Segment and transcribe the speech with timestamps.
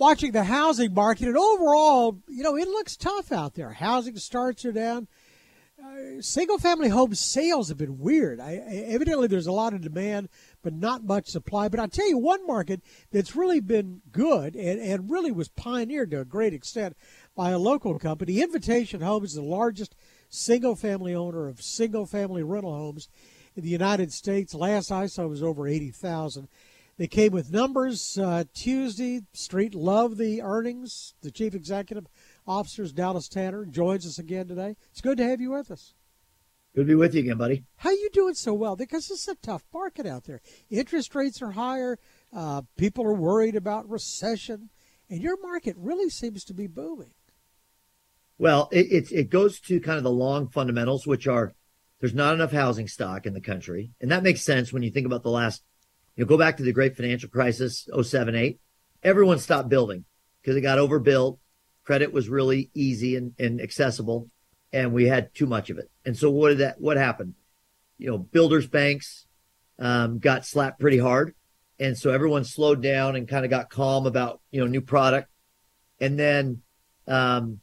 [0.00, 3.70] watching the housing market, and overall, you know, it looks tough out there.
[3.70, 5.06] Housing starts are down.
[5.78, 8.40] Uh, single family home sales have been weird.
[8.40, 10.28] I, evidently, there's a lot of demand,
[10.62, 11.68] but not much supply.
[11.68, 12.82] But I'll tell you one market
[13.12, 16.96] that's really been good and, and really was pioneered to a great extent
[17.34, 18.42] by a local company.
[18.42, 19.94] Invitation Homes is the largest
[20.28, 23.08] single family owner of single family rental homes
[23.54, 24.54] in the United States.
[24.54, 26.48] Last I saw was over 80,000.
[27.00, 29.22] They came with numbers uh, Tuesday.
[29.32, 31.14] Street loved the earnings.
[31.22, 32.06] The chief executive
[32.46, 34.76] officers, Dallas Tanner joins us again today.
[34.90, 35.94] It's good to have you with us.
[36.74, 37.64] Good to be with you again, buddy.
[37.76, 38.76] How are you doing so well?
[38.76, 40.42] Because it's a tough market out there.
[40.68, 41.98] Interest rates are higher.
[42.36, 44.68] Uh, people are worried about recession,
[45.08, 47.14] and your market really seems to be booming.
[48.36, 51.54] Well, it, it, it goes to kind of the long fundamentals, which are
[52.00, 55.06] there's not enough housing stock in the country, and that makes sense when you think
[55.06, 55.62] about the last
[56.16, 58.60] you know, go back to the great financial crisis, 07, 8.
[59.02, 60.04] Everyone stopped building
[60.40, 61.38] because it got overbuilt.
[61.84, 64.28] Credit was really easy and, and accessible,
[64.72, 65.90] and we had too much of it.
[66.04, 67.34] And so what did that, what happened?
[67.98, 69.26] You know, builders banks
[69.78, 71.34] um, got slapped pretty hard.
[71.78, 75.28] And so everyone slowed down and kind of got calm about, you know, new product.
[75.98, 76.60] And then,
[77.08, 77.60] um,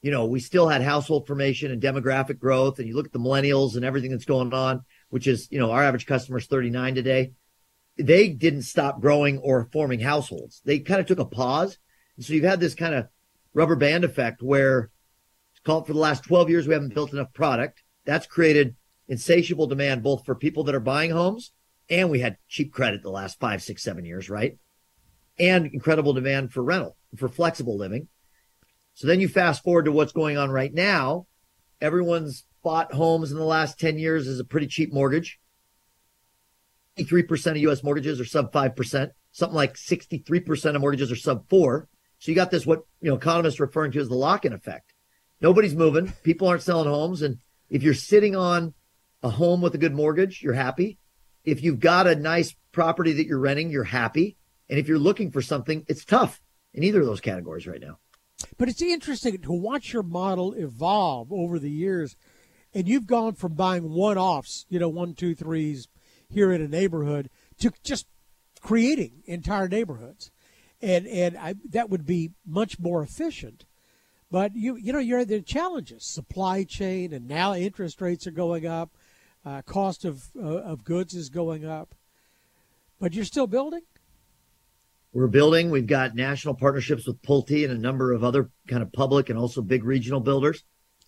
[0.00, 2.78] you know, we still had household formation and demographic growth.
[2.78, 5.72] And you look at the millennials and everything that's going on, which is, you know,
[5.72, 7.32] our average customer is 39 today
[7.96, 10.60] they didn't stop growing or forming households.
[10.64, 11.78] They kind of took a pause.
[12.16, 13.08] And so you've had this kind of
[13.52, 14.90] rubber band effect where
[15.52, 17.82] it's called for the last 12 years, we haven't built enough product.
[18.04, 18.76] That's created
[19.08, 21.52] insatiable demand, both for people that are buying homes
[21.90, 24.56] and we had cheap credit the last five, six, seven years, right?
[25.38, 28.08] And incredible demand for rental, for flexible living.
[28.94, 31.26] So then you fast forward to what's going on right now.
[31.80, 35.38] Everyone's bought homes in the last 10 years as a pretty cheap mortgage.
[36.98, 39.10] 63% of US mortgages are sub 5%.
[39.32, 41.88] Something like 63% of mortgages are sub 4.
[42.18, 44.94] So you got this what, you know, economists referring to as the lock-in effect.
[45.40, 46.12] Nobody's moving.
[46.22, 48.74] People aren't selling homes and if you're sitting on
[49.22, 50.98] a home with a good mortgage, you're happy.
[51.44, 54.36] If you've got a nice property that you're renting, you're happy.
[54.68, 56.40] And if you're looking for something, it's tough
[56.72, 57.98] in either of those categories right now.
[58.58, 62.16] But it's interesting to watch your model evolve over the years.
[62.72, 65.88] And you've gone from buying one offs, you know, one, two, threes,
[66.34, 68.06] here in a neighborhood to just
[68.60, 70.30] creating entire neighborhoods,
[70.82, 73.64] and and I, that would be much more efficient.
[74.30, 78.66] But you you know you're the challenges, supply chain, and now interest rates are going
[78.66, 78.90] up,
[79.44, 81.94] uh, cost of uh, of goods is going up,
[82.98, 83.82] but you're still building.
[85.12, 85.70] We're building.
[85.70, 89.38] We've got national partnerships with Pulte and a number of other kind of public and
[89.38, 90.64] also big regional builders.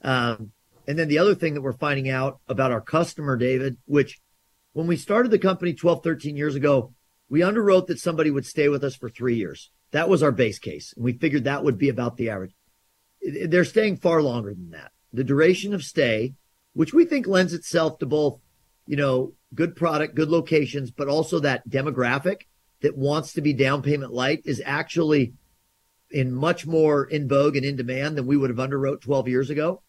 [0.00, 0.52] Um,
[0.88, 4.18] and then the other thing that we're finding out about our customer, David, which
[4.72, 6.94] when we started the company 12, 13 years ago,
[7.28, 9.70] we underwrote that somebody would stay with us for three years.
[9.92, 10.92] That was our base case.
[10.94, 12.54] And we figured that would be about the average.
[13.22, 14.92] They're staying far longer than that.
[15.12, 16.34] The duration of stay,
[16.72, 18.40] which we think lends itself to both,
[18.86, 22.42] you know, good product, good locations, but also that demographic
[22.82, 25.34] that wants to be down payment light is actually
[26.10, 29.50] in much more in vogue and in demand than we would have underwrote 12 years
[29.50, 29.82] ago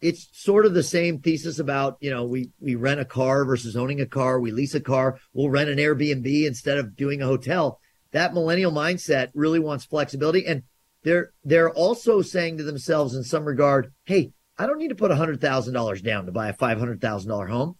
[0.00, 3.76] it's sort of the same thesis about you know we we rent a car versus
[3.76, 7.26] owning a car we lease a car we'll rent an airbnb instead of doing a
[7.26, 7.80] hotel.
[8.12, 10.62] That millennial mindset really wants flexibility and
[11.02, 15.10] they're they're also saying to themselves in some regard hey i don't need to put
[15.10, 17.76] $100000 down to buy a $500000 home.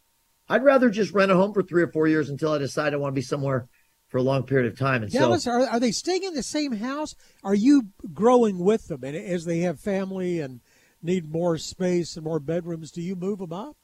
[0.48, 2.96] I'd rather just rent a home for three or four years until i decide i
[2.96, 3.68] want to be somewhere
[4.08, 5.02] for a long period of time.
[5.02, 7.16] And Dallas, so are, are they staying in the same house?
[7.42, 10.60] Are you growing with them and as they have family and
[11.02, 13.76] need more space and more bedrooms, do you move them up?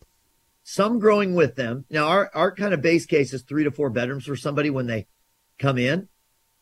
[0.64, 1.84] Some growing with them.
[1.90, 4.86] Now, our, our kind of base case is three to four bedrooms for somebody when
[4.86, 5.06] they
[5.58, 6.08] come in.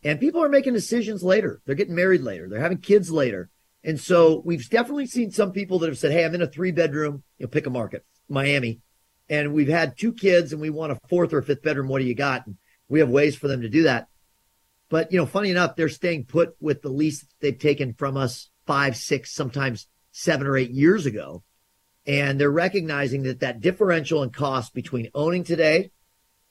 [0.02, 1.60] And people are making decisions later.
[1.64, 2.48] They're getting married later.
[2.48, 3.50] They're having kids later.
[3.84, 6.72] And so we've definitely seen some people that have said, Hey, I'm in a three
[6.72, 8.80] bedroom, you know, pick a market, Miami.
[9.28, 11.88] And we've had two kids and we want a fourth or fifth bedroom.
[11.88, 12.46] What do you got?
[12.46, 12.56] And
[12.88, 14.08] we have ways for them to do that.
[14.88, 18.50] But, you know, funny enough, they're staying put with the lease they've taken from us
[18.66, 19.86] five, six, sometimes
[20.20, 21.42] seven or eight years ago.
[22.06, 25.90] And they're recognizing that that differential in cost between owning today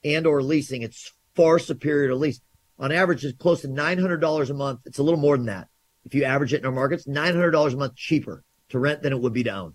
[0.04, 2.40] and or leasing, it's far superior to lease.
[2.78, 4.80] On average, it's close to $900 a month.
[4.86, 5.68] It's a little more than that.
[6.04, 9.20] If you average it in our markets, $900 a month cheaper to rent than it
[9.20, 9.74] would be to own.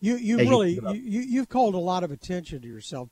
[0.00, 3.10] You you really you, you you've called a lot of attention to yourself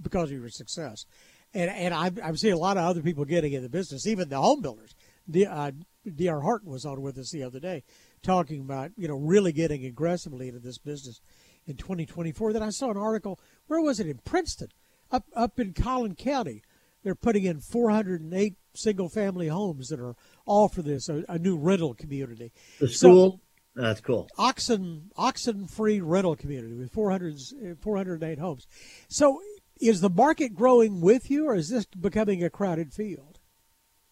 [0.00, 1.04] because of your success,
[1.52, 4.30] and and I've I've seen a lot of other people getting in the business, even
[4.30, 4.94] the home builders.
[5.26, 5.70] The uh,
[6.14, 6.40] D.R.
[6.40, 7.82] Horton was on with us the other day,
[8.22, 11.20] talking about, you know, really getting aggressively into this business
[11.66, 12.52] in 2024.
[12.52, 14.68] Then I saw an article, where was it, in Princeton,
[15.10, 16.62] up, up in Collin County.
[17.02, 20.16] they're putting in 408 single family homes that are
[20.46, 22.52] all for this, a, a new rental community.
[22.80, 23.40] The school,
[23.76, 24.28] so, that's cool.
[24.36, 28.66] Oxen oxen free rental community with 400, 408 homes.
[29.08, 29.40] So
[29.80, 33.33] is the market growing with you, or is this becoming a crowded field?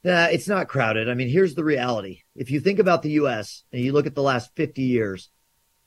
[0.05, 1.09] Nah, it's not crowded.
[1.09, 2.23] I mean, here's the reality.
[2.35, 3.63] If you think about the U.S.
[3.73, 5.31] and you look at the last 50 years,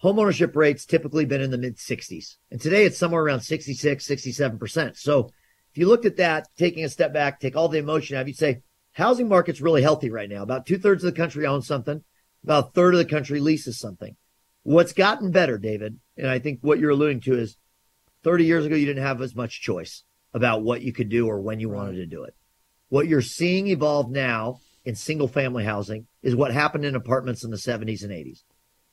[0.01, 2.37] homeownership rates typically been in the mid 60s.
[2.49, 4.97] And today it's somewhere around 66, 67%.
[4.97, 5.31] So
[5.71, 8.27] if you looked at that, taking a step back, take all the emotion out of
[8.29, 8.61] you'd say
[8.93, 10.43] housing market's really healthy right now.
[10.43, 12.01] About two thirds of the country owns something.
[12.45, 14.15] About a third of the country leases something.
[14.63, 17.57] What's gotten better, David, and I think what you're alluding to is
[18.23, 20.03] 30 years ago, you didn't have as much choice
[20.33, 22.35] about what you could do or when you wanted to do it.
[22.89, 27.49] What you're seeing evolve now in single family housing is what happened in apartments in
[27.49, 28.43] the 70s and 80s.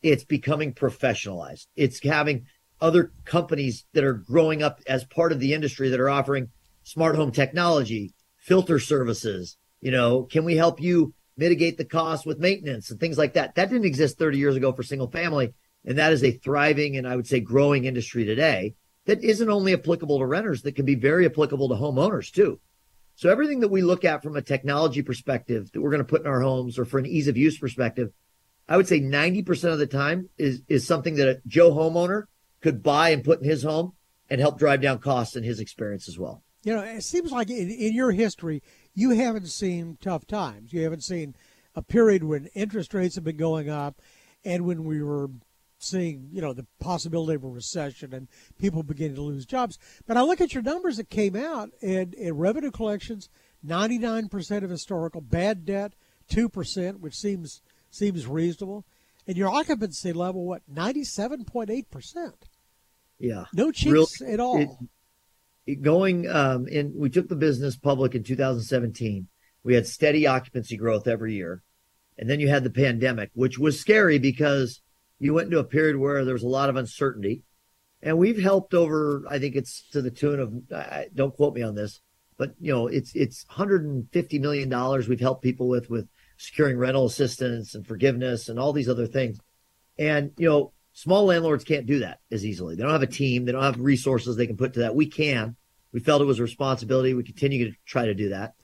[0.03, 1.67] It's becoming professionalized.
[1.77, 2.47] It's having
[2.81, 6.49] other companies that are growing up as part of the industry that are offering
[6.83, 9.57] smart home technology, filter services.
[9.81, 13.55] You know, can we help you mitigate the cost with maintenance and things like that?
[13.55, 15.53] That didn't exist 30 years ago for single family.
[15.85, 18.75] And that is a thriving and I would say growing industry today
[19.05, 22.61] that isn't only applicable to renters, that can be very applicable to homeowners too.
[23.15, 26.23] So everything that we look at from a technology perspective that we're going to put
[26.23, 28.11] in our homes or for an ease of use perspective,
[28.69, 32.25] I would say 90% of the time is, is something that a Joe homeowner
[32.61, 33.93] could buy and put in his home
[34.31, 36.43] and help drive down costs in his experience as well.
[36.65, 38.63] You know, it seems like in, in your history,
[38.95, 40.73] you haven't seen tough times.
[40.73, 41.35] You haven't seen
[41.75, 44.01] a period when interest rates have been going up
[44.45, 45.29] and when we were
[45.83, 49.79] seeing, you know, the possibility of a recession and people beginning to lose jobs.
[50.07, 53.29] But I look at your numbers that came out and, in revenue collections,
[53.67, 55.95] 99% of historical, bad debt,
[56.31, 58.87] 2%, which seems seems reasonable.
[59.27, 62.33] And your occupancy level, what, 97.8%?
[63.19, 63.45] Yeah.
[63.53, 64.91] No cheats Real, at all.
[65.67, 69.29] It, going um, in, we took the business public in 2017.
[69.63, 71.63] We had steady occupancy growth every year.
[72.19, 74.81] And then you had the pandemic, which was scary because
[75.23, 77.43] you went into a period where there was a lot of uncertainty.
[78.03, 81.63] And we've helped over, I think it's to the tune of, uh, don't quote me
[81.63, 82.01] on this,
[82.37, 87.07] but you know, it's, it's 150 million dollars we've helped people with, with securing rental
[87.07, 89.39] assistance and forgiveness and all these other things.
[89.99, 92.75] And, you know, Small landlords can't do that as easily.
[92.75, 93.45] They don't have a team.
[93.45, 94.95] They don't have resources they can put to that.
[94.95, 95.57] We can.
[95.91, 97.15] We felt it was a responsibility.
[97.15, 98.55] We continue to try to do that.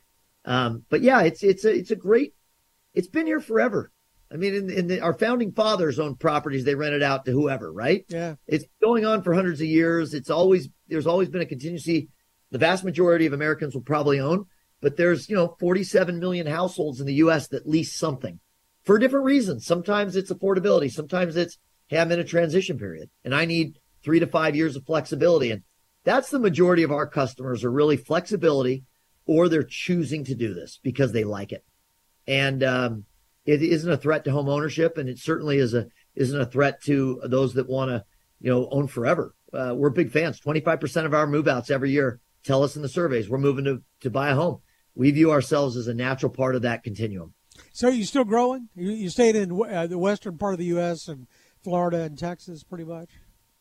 [0.44, 2.34] Um, but yeah, it's it's a it's a great.
[2.94, 3.90] It's been here forever.
[4.30, 6.64] I mean, in, in the, our founding fathers owned properties.
[6.64, 8.04] They rented out to whoever, right?
[8.08, 8.34] Yeah.
[8.46, 10.12] It's going on for hundreds of years.
[10.12, 12.08] It's always there's always been a contingency.
[12.50, 14.46] The vast majority of Americans will probably own,
[14.80, 17.48] but there's you know 47 million households in the U.S.
[17.48, 18.40] that lease something
[18.84, 19.66] for different reasons.
[19.66, 20.90] Sometimes it's affordability.
[20.90, 21.58] Sometimes it's
[21.88, 25.50] hey, I'm in a transition period and I need three to five years of flexibility.
[25.50, 25.62] And
[26.04, 28.84] that's the majority of our customers are really flexibility
[29.26, 31.64] or they're choosing to do this because they like it.
[32.26, 33.04] And um,
[33.48, 36.82] it isn't a threat to home ownership, and it certainly is a isn't a threat
[36.82, 38.04] to those that want to
[38.40, 39.34] you know own forever.
[39.52, 40.38] Uh, we're big fans.
[40.38, 43.38] Twenty five percent of our move outs every year tell us in the surveys we're
[43.38, 44.60] moving to to buy a home.
[44.94, 47.32] We view ourselves as a natural part of that continuum.
[47.72, 48.68] So you still growing?
[48.74, 51.08] You, you stayed in uh, the western part of the U.S.
[51.08, 51.26] and
[51.64, 53.08] Florida and Texas, pretty much.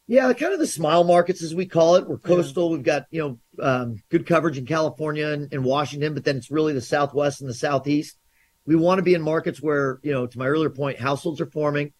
[0.08, 2.08] Yeah, kind of the smile markets as we call it.
[2.08, 2.70] We're coastal.
[2.70, 2.76] Yeah.
[2.76, 6.52] We've got you know um, good coverage in California and, and, Washington, but then it's
[6.52, 8.18] really the Southwest and the Southeast.
[8.68, 11.50] We want to be in markets where you know, to my earlier point, households are
[11.50, 11.94] forming,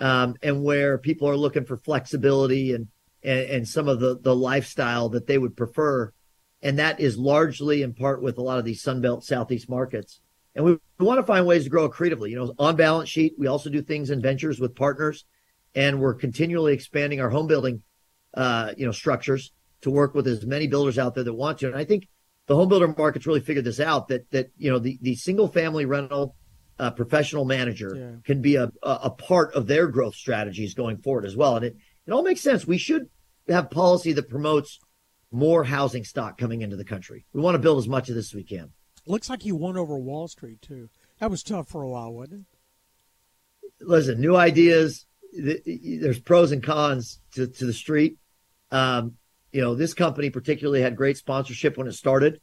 [0.00, 2.88] um, and where people are looking for flexibility and,
[3.22, 6.12] and and some of the the lifestyle that they would prefer,
[6.60, 10.20] and that is largely in part with a lot of these Sunbelt Southeast markets.
[10.56, 12.30] And we, we want to find ways to grow creatively.
[12.30, 15.26] You know, on balance sheet, we also do things in ventures with partners
[15.76, 17.82] and we're continually expanding our home building,
[18.34, 21.66] uh, you know, structures to work with as many builders out there that want to.
[21.66, 22.08] And I think
[22.46, 25.48] the home builder market's really figured this out that that you know the the single
[25.48, 26.36] family rental
[26.78, 28.10] uh, professional manager yeah.
[28.24, 31.56] can be a, a part of their growth strategies going forward as well.
[31.56, 31.76] And it
[32.06, 32.66] it all makes sense.
[32.66, 33.08] We should
[33.48, 34.78] have policy that promotes
[35.32, 37.26] more housing stock coming into the country.
[37.32, 38.72] We want to build as much of this as we can.
[39.06, 40.88] Looks like you won over Wall Street too.
[41.20, 42.46] That was tough for a while, wasn't it?
[43.80, 48.16] Listen, new ideas, there's pros and cons to, to the street.
[48.70, 49.16] Um,
[49.56, 52.42] you know, this company particularly had great sponsorship when it started,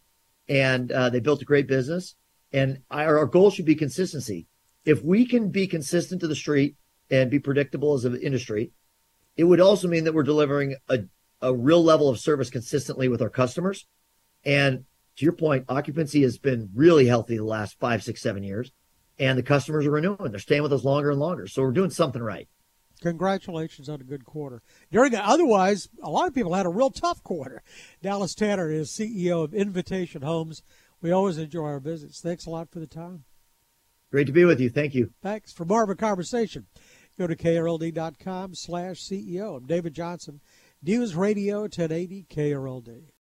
[0.50, 2.16] and uh, they built a great business.
[2.52, 4.48] And our, our goal should be consistency.
[4.84, 6.76] If we can be consistent to the street
[7.12, 8.72] and be predictable as an industry,
[9.38, 11.02] it would also mean that we're delivering a,
[11.40, 13.86] a real level of service consistently with our customers.
[14.44, 14.86] And
[15.18, 18.72] to your point, occupancy has been really healthy the last five, six, seven years,
[19.20, 20.32] and the customers are renewing.
[20.32, 21.46] They're staying with us longer and longer.
[21.46, 22.50] So we're doing something right.
[23.04, 24.62] Congratulations on a good quarter.
[24.90, 27.62] During the, otherwise, a lot of people had a real tough quarter.
[28.02, 30.64] Dallas Tanner is CEO of Invitation Homes,
[31.02, 32.22] We always enjoy our visits.
[32.22, 33.26] Thanks a lot for the time.
[34.10, 34.70] Great to be with you.
[34.70, 35.12] Thank you.
[35.22, 35.52] Thanks.
[35.52, 36.68] For more of a conversation,
[37.18, 39.58] go to krld.com slash CEO.
[39.58, 40.40] I'm David Johnson,
[40.82, 43.13] News Radio 1080 KRLD.